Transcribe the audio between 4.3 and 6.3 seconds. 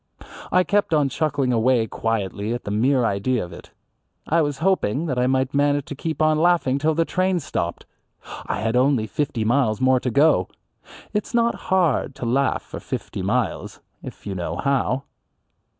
was hoping that I might manage to keep